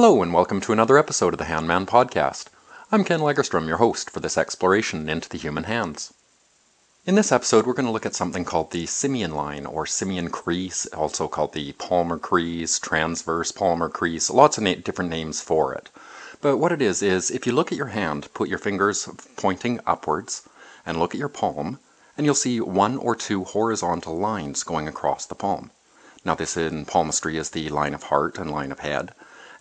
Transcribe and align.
Hello, 0.00 0.22
and 0.22 0.32
welcome 0.32 0.60
to 0.60 0.72
another 0.72 0.96
episode 0.96 1.34
of 1.34 1.38
the 1.38 1.46
Handman 1.46 1.84
Podcast. 1.84 2.44
I'm 2.92 3.02
Ken 3.02 3.18
Lagerstrom, 3.18 3.66
your 3.66 3.78
host 3.78 4.10
for 4.10 4.20
this 4.20 4.38
exploration 4.38 5.08
into 5.08 5.28
the 5.28 5.38
human 5.38 5.64
hands. 5.64 6.14
In 7.04 7.16
this 7.16 7.32
episode, 7.32 7.66
we're 7.66 7.72
going 7.72 7.84
to 7.84 7.90
look 7.90 8.06
at 8.06 8.14
something 8.14 8.44
called 8.44 8.70
the 8.70 8.86
simian 8.86 9.32
line, 9.32 9.66
or 9.66 9.86
simian 9.86 10.30
crease, 10.30 10.86
also 10.86 11.26
called 11.26 11.52
the 11.52 11.72
palmar 11.72 12.16
crease, 12.16 12.78
transverse 12.78 13.50
palmar 13.50 13.88
crease, 13.88 14.30
lots 14.30 14.56
of 14.56 14.62
na- 14.62 14.74
different 14.74 15.10
names 15.10 15.40
for 15.40 15.74
it. 15.74 15.90
But 16.40 16.58
what 16.58 16.70
it 16.70 16.80
is, 16.80 17.02
is 17.02 17.32
if 17.32 17.44
you 17.44 17.52
look 17.52 17.72
at 17.72 17.78
your 17.78 17.88
hand, 17.88 18.32
put 18.34 18.48
your 18.48 18.60
fingers 18.60 19.08
pointing 19.34 19.80
upwards, 19.84 20.48
and 20.86 21.00
look 21.00 21.12
at 21.12 21.18
your 21.18 21.28
palm, 21.28 21.80
and 22.16 22.24
you'll 22.24 22.36
see 22.36 22.60
one 22.60 22.98
or 22.98 23.16
two 23.16 23.42
horizontal 23.42 24.16
lines 24.16 24.62
going 24.62 24.86
across 24.86 25.26
the 25.26 25.34
palm. 25.34 25.72
Now, 26.24 26.36
this 26.36 26.56
in 26.56 26.84
palmistry 26.84 27.36
is 27.36 27.50
the 27.50 27.68
line 27.70 27.94
of 27.94 28.04
heart 28.04 28.38
and 28.38 28.52
line 28.52 28.70
of 28.70 28.78
head 28.78 29.12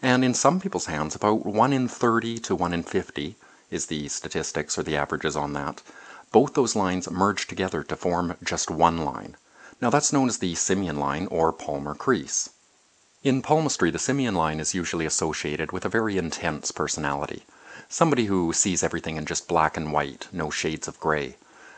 and 0.01 0.23
in 0.23 0.33
some 0.33 0.59
people's 0.59 0.85
hands, 0.85 1.15
about 1.15 1.43
1 1.45 1.73
in 1.73 1.87
30 1.87 2.37
to 2.39 2.55
1 2.55 2.73
in 2.73 2.83
50 2.83 3.35
is 3.71 3.87
the 3.87 4.07
statistics 4.09 4.77
or 4.77 4.83
the 4.83 4.95
averages 4.95 5.35
on 5.35 5.53
that. 5.53 5.81
Both 6.31 6.53
those 6.53 6.75
lines 6.75 7.09
merge 7.09 7.47
together 7.47 7.83
to 7.83 7.95
form 7.95 8.35
just 8.43 8.69
one 8.69 9.03
line. 9.03 9.37
Now 9.81 9.89
that's 9.89 10.13
known 10.13 10.27
as 10.27 10.37
the 10.37 10.53
simian 10.55 10.97
line 10.99 11.27
or 11.31 11.51
palmar 11.51 11.95
crease. 11.95 12.49
In 13.23 13.41
palmistry, 13.41 13.89
the 13.89 13.97
simian 13.97 14.35
line 14.35 14.59
is 14.59 14.75
usually 14.75 15.05
associated 15.05 15.71
with 15.71 15.83
a 15.83 15.89
very 15.89 16.17
intense 16.17 16.71
personality. 16.71 17.43
Somebody 17.89 18.25
who 18.25 18.53
sees 18.53 18.83
everything 18.83 19.17
in 19.17 19.25
just 19.25 19.47
black 19.47 19.75
and 19.77 19.91
white, 19.91 20.27
no 20.31 20.51
shades 20.51 20.87
of 20.87 20.99
grey. 20.99 21.37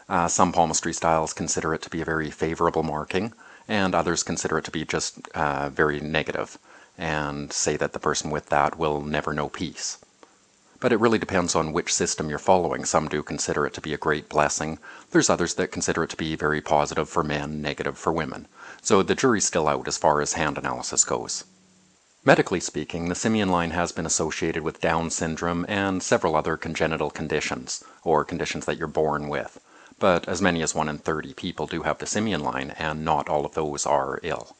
Uh, 0.09 0.27
some 0.27 0.51
palmistry 0.51 0.93
styles 0.93 1.31
consider 1.31 1.73
it 1.73 1.81
to 1.83 1.89
be 1.89 2.01
a 2.01 2.05
very 2.05 2.31
favorable 2.31 2.83
marking, 2.83 3.33
and 3.67 3.95
others 3.95 4.23
consider 4.23 4.57
it 4.57 4.65
to 4.65 4.71
be 4.71 4.83
just 4.83 5.27
uh, 5.29 5.69
very 5.69 6.01
negative 6.01 6.57
and 6.99 7.51
say 7.51 7.77
that 7.77 7.93
the 7.93 7.99
person 7.99 8.29
with 8.29 8.49
that 8.49 8.77
will 8.77 9.01
never 9.01 9.33
know 9.33 9.49
peace. 9.49 9.97
But 10.81 10.93
it 10.93 10.99
really 10.99 11.17
depends 11.17 11.55
on 11.55 11.73
which 11.73 11.93
system 11.93 12.29
you're 12.29 12.39
following. 12.39 12.85
Some 12.85 13.07
do 13.07 13.23
consider 13.23 13.65
it 13.65 13.73
to 13.73 13.81
be 13.81 13.93
a 13.93 13.97
great 13.97 14.29
blessing. 14.29 14.79
There's 15.11 15.29
others 15.29 15.55
that 15.55 15.71
consider 15.71 16.03
it 16.03 16.09
to 16.11 16.17
be 16.17 16.35
very 16.35 16.61
positive 16.61 17.09
for 17.09 17.23
men, 17.23 17.61
negative 17.61 17.97
for 17.97 18.13
women. 18.13 18.47
So 18.81 19.01
the 19.01 19.15
jury's 19.15 19.45
still 19.45 19.67
out 19.67 19.87
as 19.87 19.97
far 19.97 20.21
as 20.21 20.33
hand 20.33 20.57
analysis 20.57 21.03
goes. 21.03 21.45
Medically 22.25 22.59
speaking, 22.59 23.07
the 23.07 23.15
simian 23.15 23.49
line 23.49 23.71
has 23.71 23.93
been 23.93 24.05
associated 24.05 24.63
with 24.63 24.81
Down 24.81 25.09
syndrome 25.09 25.65
and 25.69 26.03
several 26.03 26.35
other 26.35 26.57
congenital 26.57 27.09
conditions, 27.09 27.83
or 28.03 28.25
conditions 28.25 28.65
that 28.65 28.77
you're 28.77 28.87
born 28.87 29.29
with. 29.29 29.59
But 29.99 30.27
as 30.27 30.41
many 30.41 30.61
as 30.61 30.75
1 30.75 30.89
in 30.89 30.97
30 30.97 31.33
people 31.33 31.65
do 31.65 31.83
have 31.83 31.97
the 31.97 32.05
simian 32.05 32.41
line, 32.41 32.71
and 32.77 33.03
not 33.03 33.29
all 33.29 33.45
of 33.45 33.53
those 33.53 33.85
are 33.85 34.19
ill. 34.23 34.55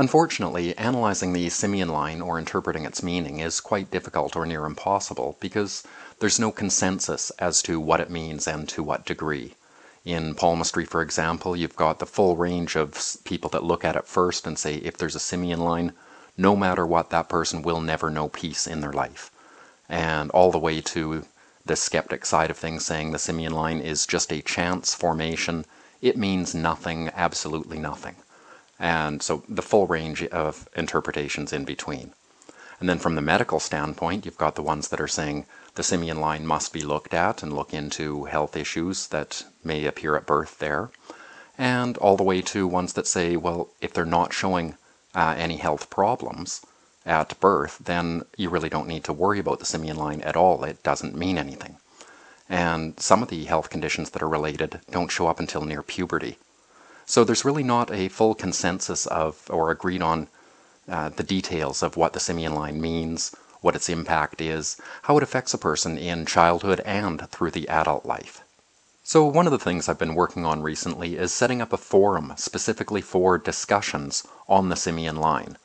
Unfortunately, 0.00 0.74
analyzing 0.78 1.34
the 1.34 1.50
simian 1.50 1.90
line 1.90 2.22
or 2.22 2.38
interpreting 2.38 2.86
its 2.86 3.02
meaning 3.02 3.38
is 3.40 3.60
quite 3.60 3.90
difficult 3.90 4.34
or 4.34 4.46
near 4.46 4.64
impossible 4.64 5.36
because 5.40 5.84
there's 6.20 6.40
no 6.40 6.50
consensus 6.50 7.28
as 7.38 7.60
to 7.60 7.78
what 7.78 8.00
it 8.00 8.08
means 8.08 8.48
and 8.48 8.66
to 8.70 8.82
what 8.82 9.04
degree. 9.04 9.56
In 10.06 10.34
palmistry, 10.34 10.86
for 10.86 11.02
example, 11.02 11.54
you've 11.54 11.76
got 11.76 11.98
the 11.98 12.06
full 12.06 12.36
range 12.36 12.76
of 12.76 13.18
people 13.24 13.50
that 13.50 13.62
look 13.62 13.84
at 13.84 13.94
it 13.94 14.06
first 14.06 14.46
and 14.46 14.58
say 14.58 14.76
if 14.76 14.96
there's 14.96 15.16
a 15.16 15.20
simian 15.20 15.60
line, 15.60 15.92
no 16.34 16.56
matter 16.56 16.86
what, 16.86 17.10
that 17.10 17.28
person 17.28 17.60
will 17.60 17.82
never 17.82 18.08
know 18.08 18.30
peace 18.30 18.66
in 18.66 18.80
their 18.80 18.94
life. 18.94 19.30
And 19.86 20.30
all 20.30 20.50
the 20.50 20.58
way 20.58 20.80
to 20.80 21.26
the 21.66 21.76
skeptic 21.76 22.24
side 22.24 22.50
of 22.50 22.56
things 22.56 22.86
saying 22.86 23.10
the 23.10 23.18
simian 23.18 23.52
line 23.52 23.80
is 23.80 24.06
just 24.06 24.32
a 24.32 24.40
chance 24.40 24.94
formation, 24.94 25.66
it 26.00 26.16
means 26.16 26.54
nothing, 26.54 27.10
absolutely 27.14 27.78
nothing. 27.78 28.16
And 28.80 29.22
so 29.22 29.44
the 29.46 29.62
full 29.62 29.86
range 29.86 30.24
of 30.24 30.66
interpretations 30.74 31.52
in 31.52 31.64
between. 31.64 32.14
And 32.80 32.88
then 32.88 32.98
from 32.98 33.14
the 33.14 33.20
medical 33.20 33.60
standpoint, 33.60 34.24
you've 34.24 34.38
got 34.38 34.54
the 34.54 34.62
ones 34.62 34.88
that 34.88 35.00
are 35.02 35.06
saying 35.06 35.44
the 35.74 35.82
simian 35.82 36.18
line 36.18 36.46
must 36.46 36.72
be 36.72 36.80
looked 36.80 37.12
at 37.12 37.42
and 37.42 37.52
look 37.52 37.74
into 37.74 38.24
health 38.24 38.56
issues 38.56 39.08
that 39.08 39.44
may 39.62 39.84
appear 39.84 40.16
at 40.16 40.24
birth 40.26 40.58
there. 40.58 40.90
And 41.58 41.98
all 41.98 42.16
the 42.16 42.22
way 42.22 42.40
to 42.40 42.66
ones 42.66 42.94
that 42.94 43.06
say, 43.06 43.36
well, 43.36 43.68
if 43.82 43.92
they're 43.92 44.06
not 44.06 44.32
showing 44.32 44.76
uh, 45.14 45.34
any 45.36 45.58
health 45.58 45.90
problems 45.90 46.62
at 47.04 47.38
birth, 47.38 47.78
then 47.84 48.22
you 48.38 48.48
really 48.48 48.70
don't 48.70 48.88
need 48.88 49.04
to 49.04 49.12
worry 49.12 49.38
about 49.38 49.58
the 49.58 49.66
simian 49.66 49.98
line 49.98 50.22
at 50.22 50.36
all. 50.36 50.64
It 50.64 50.82
doesn't 50.82 51.14
mean 51.14 51.36
anything. 51.36 51.76
And 52.48 52.98
some 52.98 53.22
of 53.22 53.28
the 53.28 53.44
health 53.44 53.68
conditions 53.68 54.10
that 54.10 54.22
are 54.22 54.28
related 54.28 54.80
don't 54.90 55.10
show 55.10 55.26
up 55.26 55.38
until 55.38 55.66
near 55.66 55.82
puberty. 55.82 56.38
So 57.06 57.24
there's 57.24 57.44
really 57.44 57.62
not 57.62 57.90
a 57.90 58.08
full 58.08 58.34
consensus 58.34 59.06
of 59.06 59.42
or 59.50 59.70
agreed 59.70 60.02
on 60.02 60.28
uh, 60.88 61.10
the 61.10 61.22
details 61.22 61.82
of 61.82 61.96
what 61.96 62.12
the 62.12 62.20
simian 62.20 62.54
line 62.54 62.80
means, 62.80 63.34
what 63.60 63.76
its 63.76 63.88
impact 63.88 64.40
is, 64.40 64.76
how 65.02 65.16
it 65.16 65.22
affects 65.22 65.54
a 65.54 65.58
person 65.58 65.98
in 65.98 66.26
childhood 66.26 66.80
and 66.84 67.28
through 67.30 67.50
the 67.50 67.68
adult 67.68 68.04
life. 68.06 68.42
So, 69.02 69.24
one 69.24 69.46
of 69.46 69.50
the 69.50 69.58
things 69.58 69.88
I've 69.88 69.98
been 69.98 70.14
working 70.14 70.44
on 70.44 70.62
recently 70.62 71.16
is 71.16 71.32
setting 71.32 71.60
up 71.60 71.72
a 71.72 71.76
forum 71.76 72.32
specifically 72.36 73.00
for 73.00 73.38
discussions 73.38 74.24
on 74.48 74.68
the 74.68 74.76
simian 74.76 75.16
line. 75.16 75.56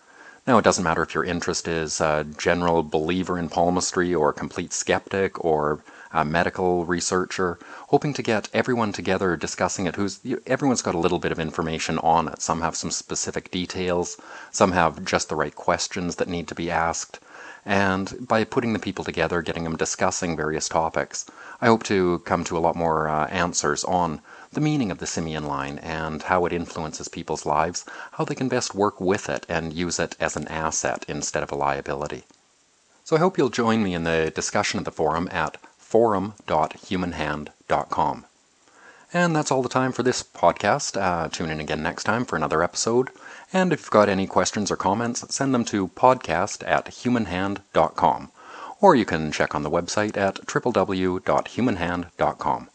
Now, 0.48 0.58
it 0.58 0.64
doesn't 0.64 0.84
matter 0.84 1.04
if 1.04 1.14
your 1.14 1.24
interest 1.24 1.68
is 1.68 2.00
a 2.00 2.26
general 2.38 2.84
believer 2.84 3.38
in 3.38 3.50
palmistry 3.50 4.14
or 4.14 4.30
a 4.30 4.34
complete 4.34 4.74
skeptic 4.74 5.44
or 5.44 5.80
a 6.16 6.24
medical 6.24 6.86
researcher, 6.86 7.60
hoping 7.90 8.14
to 8.14 8.24
get 8.24 8.50
everyone 8.54 8.94
together 8.94 9.36
discussing 9.36 9.86
it. 9.86 9.98
Who's 9.98 10.22
everyone's 10.48 10.82
got 10.82 10.96
a 10.96 11.04
little 11.06 11.20
bit 11.20 11.34
of 11.34 11.40
information 11.40 12.00
on 12.00 12.30
it. 12.30 12.42
Some 12.42 12.62
have 12.62 12.78
some 12.78 12.90
specific 12.90 13.52
details, 13.52 14.18
some 14.52 14.72
have 14.72 15.04
just 15.04 15.28
the 15.28 15.36
right 15.36 15.54
questions 15.54 16.16
that 16.16 16.30
need 16.30 16.48
to 16.48 16.56
be 16.56 16.72
asked. 16.72 17.20
And 17.66 18.28
by 18.28 18.46
putting 18.46 18.72
the 18.72 18.80
people 18.80 19.04
together, 19.04 19.42
getting 19.42 19.66
them 19.66 19.76
discussing 19.76 20.38
various 20.38 20.70
topics, 20.70 21.26
I 21.60 21.66
hope 21.66 21.84
to 21.84 22.20
come 22.20 22.44
to 22.46 22.58
a 22.58 22.64
lot 22.66 22.76
more 22.76 23.10
uh, 23.10 23.28
answers 23.28 23.84
on 23.84 24.22
the 24.54 24.62
meaning 24.62 24.92
of 24.92 25.00
the 25.00 25.08
simian 25.08 25.46
line 25.46 25.80
and 25.80 26.22
how 26.24 26.46
it 26.46 26.54
influences 26.54 27.10
people's 27.10 27.46
lives, 27.46 27.84
how 28.14 28.24
they 28.24 28.36
can 28.36 28.48
best 28.48 28.74
work 28.74 29.02
with 29.02 29.28
it 29.28 29.46
and 29.50 29.74
use 29.74 30.00
it 30.00 30.16
as 30.20 30.38
an 30.38 30.48
asset 30.48 31.04
instead 31.10 31.44
of 31.44 31.52
a 31.52 31.56
liability. 31.56 32.24
So 33.04 33.16
I 33.16 33.20
hope 33.20 33.38
you'll 33.38 33.50
join 33.50 33.84
me 33.84 33.94
in 33.94 34.04
the 34.04 34.32
discussion 34.34 34.80
of 34.80 34.86
the 34.86 34.92
forum 34.92 35.28
at 35.32 35.58
forum.humanhand.com. 35.86 38.26
And 39.14 39.36
that's 39.36 39.52
all 39.52 39.62
the 39.62 39.70
time 39.70 39.92
for 39.94 40.02
this 40.04 40.22
podcast. 40.24 41.00
Uh, 41.00 41.30
tune 41.30 41.50
in 41.50 41.62
again 41.62 41.82
next 41.84 42.04
time 42.04 42.26
for 42.26 42.36
another 42.36 42.62
episode. 42.64 43.10
And 43.54 43.72
if 43.72 43.80
you've 43.82 43.92
got 43.92 44.10
any 44.10 44.28
questions 44.28 44.70
or 44.72 44.76
comments, 44.76 45.24
send 45.34 45.54
them 45.54 45.64
to 45.66 45.88
podcast 45.90 46.68
at 46.68 46.88
humanhand.com. 46.90 48.32
Or 48.82 48.96
you 48.96 49.06
can 49.06 49.32
check 49.32 49.54
on 49.56 49.64
the 49.64 49.70
website 49.70 50.18
at 50.18 50.46
www.humanhand.com. 50.48 52.70